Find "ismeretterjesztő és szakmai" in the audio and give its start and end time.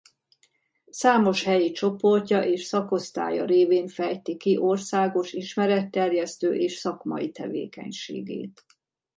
5.31-7.31